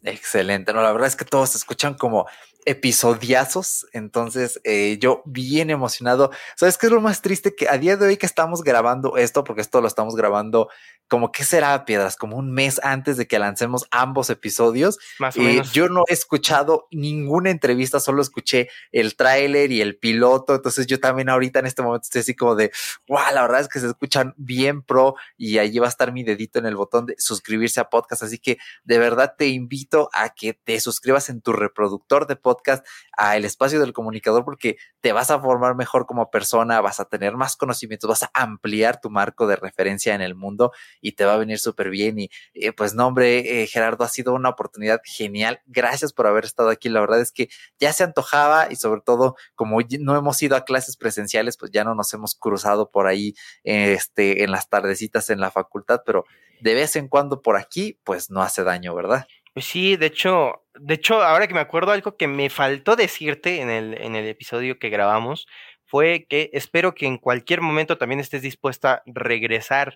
[0.03, 2.27] Excelente, no, la verdad es que todos se escuchan como
[2.65, 6.31] episodiazos, entonces eh, yo bien emocionado.
[6.55, 7.55] ¿Sabes qué es lo más triste?
[7.55, 10.69] Que a día de hoy que estamos grabando esto, porque esto lo estamos grabando
[11.09, 14.97] como que será piedras, como un mes antes de que lancemos ambos episodios.
[15.19, 15.71] Más o eh, menos.
[15.73, 20.99] Yo no he escuchado ninguna entrevista, solo escuché el tráiler y el piloto, entonces yo
[20.99, 22.71] también ahorita en este momento estoy así como de,
[23.07, 26.23] wow, la verdad es que se escuchan bien pro y allí va a estar mi
[26.23, 30.29] dedito en el botón de suscribirse a podcast, así que de verdad te invito a
[30.29, 32.85] que te suscribas en tu reproductor de podcast
[33.17, 37.05] a el espacio del comunicador porque te vas a formar mejor como persona, vas a
[37.05, 41.25] tener más conocimientos, vas a ampliar tu marco de referencia en el mundo y te
[41.25, 42.19] va a venir súper bien.
[42.19, 45.61] Y eh, pues no, hombre, eh, Gerardo, ha sido una oportunidad genial.
[45.65, 46.89] Gracias por haber estado aquí.
[46.89, 50.65] La verdad es que ya se antojaba y sobre todo como no hemos ido a
[50.65, 55.39] clases presenciales, pues ya no nos hemos cruzado por ahí este, en las tardecitas en
[55.39, 56.25] la facultad, pero
[56.61, 59.27] de vez en cuando por aquí, pues no hace daño, ¿verdad?
[59.53, 63.61] Pues sí, de hecho, de hecho, ahora que me acuerdo algo que me faltó decirte
[63.61, 65.45] en el, en el episodio que grabamos
[65.85, 69.95] fue que espero que en cualquier momento también estés dispuesta a regresar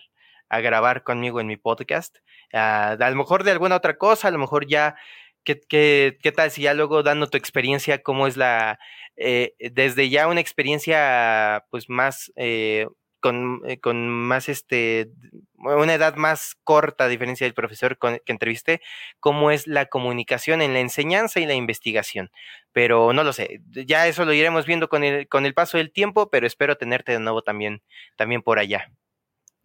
[0.50, 2.18] a grabar conmigo en mi podcast.
[2.54, 4.96] a lo mejor de alguna otra cosa, a lo mejor ya,
[5.44, 8.80] ¿qué, qué, qué tal si ya luego dando tu experiencia, cómo es la,
[9.18, 12.88] eh, desde ya una experiencia pues más eh,
[13.20, 15.10] con, eh, con, más este
[15.56, 18.82] una edad más corta a diferencia del profesor que entrevisté,
[19.20, 22.30] cómo es la comunicación en la enseñanza y la investigación.
[22.72, 25.92] Pero no lo sé, ya eso lo iremos viendo con el, con el paso del
[25.92, 27.82] tiempo, pero espero tenerte de nuevo también,
[28.16, 28.92] también por allá.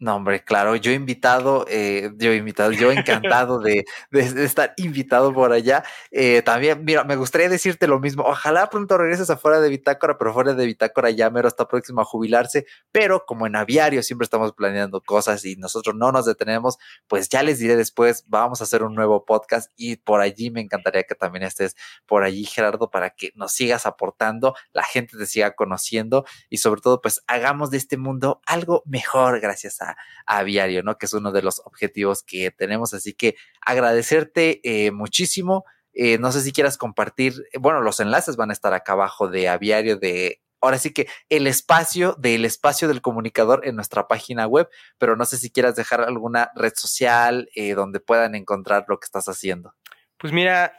[0.03, 5.85] No, hombre, claro, yo invitado, eh, yo invitado, yo encantado de, estar invitado por allá.
[6.11, 8.23] Eh, también, mira, me gustaría decirte lo mismo.
[8.23, 12.03] Ojalá pronto regreses afuera de Bitácora, pero fuera de Bitácora ya mero está próximo a
[12.03, 12.65] jubilarse.
[12.91, 17.41] Pero como en aviario siempre estamos planeando cosas y nosotros no nos detenemos, pues ya
[17.41, 21.15] les diré después, vamos a hacer un nuevo podcast y por allí me encantaría que
[21.15, 26.25] también estés por allí, Gerardo, para que nos sigas aportando, la gente te siga conociendo
[26.49, 29.92] y sobre todo, pues hagamos de este mundo algo mejor gracias a
[30.25, 30.97] Aviario, ¿no?
[30.97, 32.93] Que es uno de los objetivos que tenemos.
[32.93, 35.65] Así que agradecerte eh, muchísimo.
[35.93, 39.47] Eh, no sé si quieras compartir, bueno, los enlaces van a estar acá abajo de
[39.47, 44.69] Aviario de ahora sí que el espacio del espacio del comunicador en nuestra página web,
[44.97, 49.05] pero no sé si quieras dejar alguna red social eh, donde puedan encontrar lo que
[49.05, 49.73] estás haciendo.
[50.17, 50.73] Pues mira,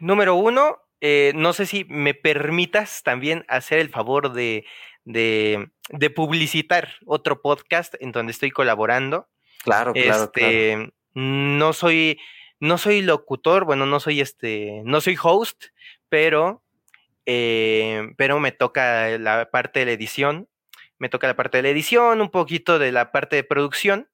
[0.00, 0.78] número uno,
[1.34, 4.64] no sé si me permitas también hacer el favor de
[5.04, 9.28] de, de publicitar otro podcast en donde estoy colaborando.
[9.62, 12.18] Claro, claro, este, No soy,
[12.60, 15.66] no soy locutor, bueno, no soy este, no soy host,
[16.08, 16.62] pero,
[17.26, 20.48] eh, pero me toca la parte de la edición,
[20.98, 24.08] me toca la parte de la edición, un poquito de la parte de producción,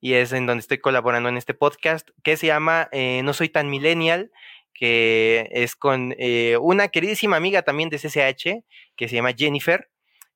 [0.00, 3.48] y es en donde estoy colaborando en este podcast que se llama eh, No Soy
[3.48, 4.30] Tan Millennial,
[4.72, 8.64] que es con eh, una queridísima amiga también de CCH,
[8.96, 9.90] que se llama Jennifer.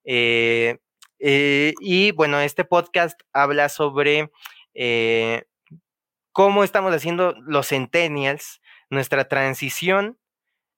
[0.04, 0.78] Eh,
[1.18, 4.30] eh, y bueno, este podcast habla sobre
[4.74, 5.44] eh,
[6.32, 10.18] cómo estamos haciendo los centennials, nuestra transición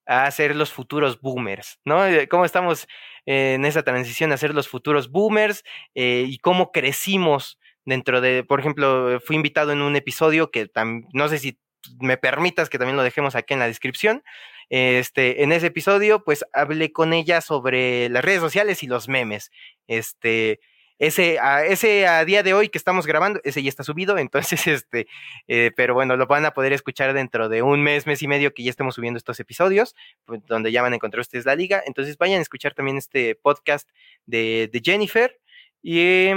[0.07, 2.03] a ser los futuros boomers, ¿no?
[2.29, 2.87] Cómo estamos
[3.27, 5.65] en esa transición a ser los futuros boomers
[5.95, 10.71] y cómo crecimos dentro de, por ejemplo, fui invitado en un episodio que
[11.15, 11.59] no sé si
[12.01, 14.23] me permitas que también lo dejemos aquí en la descripción.
[14.71, 19.51] Este, en ese episodio, pues hablé con ella sobre las redes sociales y los memes.
[19.87, 20.61] Este,
[20.99, 24.67] ese a, ese a día de hoy que estamos grabando, ese ya está subido, entonces,
[24.67, 25.07] este,
[25.49, 28.55] eh, pero bueno, lo van a poder escuchar dentro de un mes, mes y medio
[28.55, 29.95] que ya estemos subiendo estos episodios,
[30.25, 31.83] pues, donde ya van a encontrar ustedes la liga.
[31.87, 33.91] Entonces vayan a escuchar también este podcast
[34.27, 35.39] de, de Jennifer
[35.83, 36.31] y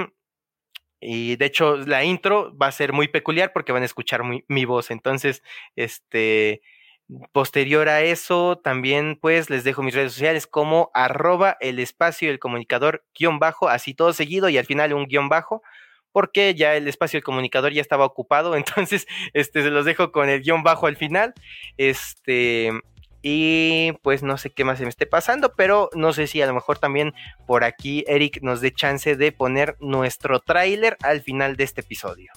[0.99, 4.65] y de hecho, la intro va a ser muy peculiar porque van a escuchar mi
[4.65, 4.89] voz.
[4.89, 5.43] Entonces,
[5.75, 6.61] este,
[7.32, 12.39] posterior a eso, también pues les dejo mis redes sociales como arroba el espacio del
[12.39, 15.62] comunicador guion bajo, así todo seguido y al final un guion bajo,
[16.12, 18.55] porque ya el espacio del comunicador ya estaba ocupado.
[18.58, 21.34] Entonces, este, se los dejo con el guion bajo al final.
[21.78, 22.72] Este,
[23.22, 26.47] y pues no sé qué más se me esté pasando, pero no sé si a
[26.47, 27.14] lo mejor también
[27.45, 32.32] por aquí Eric nos dé chance de poner nuestro tráiler al final de este episodio.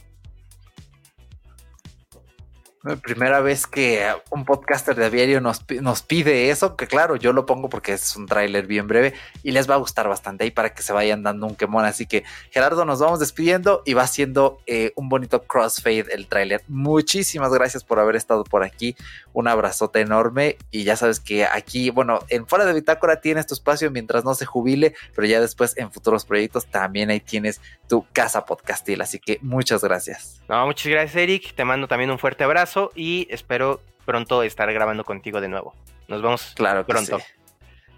[3.03, 7.45] Primera vez que un podcaster de aviario nos, nos pide eso, que claro, yo lo
[7.45, 9.13] pongo porque es un tráiler bien breve
[9.43, 11.85] y les va a gustar bastante ahí para que se vayan dando un quemón.
[11.85, 16.63] Así que Gerardo, nos vamos despidiendo y va siendo eh, un bonito crossfade el tráiler.
[16.69, 18.97] Muchísimas gracias por haber estado por aquí.
[19.35, 23.53] Un abrazote enorme y ya sabes que aquí, bueno, en fuera de Bitácora tienes tu
[23.53, 28.07] espacio mientras no se jubile, pero ya después en futuros proyectos también ahí tienes tu
[28.15, 29.03] casa podcastil.
[29.03, 30.41] Así que muchas gracias.
[30.49, 31.55] No, muchas gracias Eric.
[31.55, 35.75] Te mando también un fuerte abrazo y espero pronto estar grabando contigo de nuevo.
[36.09, 37.19] Nos vemos claro pronto.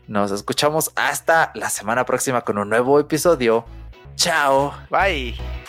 [0.06, 3.64] Nos escuchamos hasta la semana próxima con un nuevo episodio.
[4.16, 4.74] Chao.
[4.90, 5.61] Bye.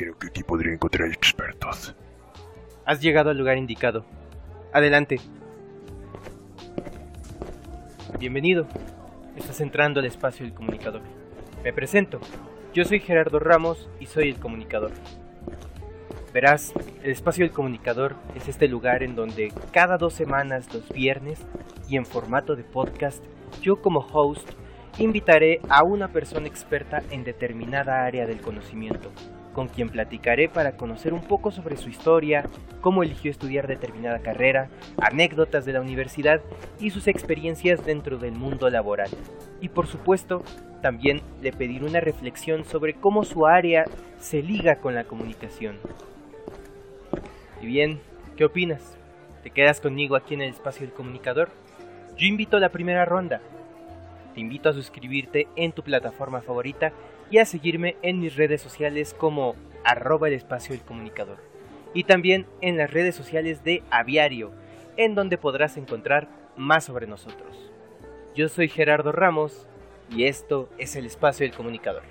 [0.00, 1.94] Dijeron que aquí podría encontrar expertos.
[2.86, 4.06] Has llegado al lugar indicado.
[4.72, 5.20] Adelante.
[8.18, 8.66] Bienvenido.
[9.36, 11.02] Estás entrando al espacio del comunicador.
[11.62, 12.18] Me presento.
[12.72, 14.92] Yo soy Gerardo Ramos y soy el comunicador.
[16.32, 16.72] Verás,
[17.02, 21.40] el espacio del comunicador es este lugar en donde cada dos semanas, los viernes,
[21.88, 23.22] y en formato de podcast,
[23.60, 24.48] yo como host
[24.96, 29.10] invitaré a una persona experta en determinada área del conocimiento
[29.60, 32.46] con quien platicaré para conocer un poco sobre su historia,
[32.80, 36.40] cómo eligió estudiar determinada carrera, anécdotas de la universidad
[36.78, 39.10] y sus experiencias dentro del mundo laboral.
[39.60, 40.42] Y por supuesto,
[40.80, 43.84] también le pediré una reflexión sobre cómo su área
[44.18, 45.76] se liga con la comunicación.
[47.60, 48.00] Y bien,
[48.38, 48.96] ¿qué opinas?
[49.42, 51.50] ¿Te quedas conmigo aquí en el espacio del comunicador?
[52.16, 53.42] Yo invito a la primera ronda.
[54.32, 56.94] Te invito a suscribirte en tu plataforma favorita
[57.30, 59.54] y a seguirme en mis redes sociales como
[59.84, 61.38] arroba el espacio el comunicador
[61.94, 64.52] y también en las redes sociales de Aviario,
[64.96, 67.70] en donde podrás encontrar más sobre nosotros.
[68.34, 69.66] Yo soy Gerardo Ramos
[70.10, 72.02] y esto es el espacio del comunicador.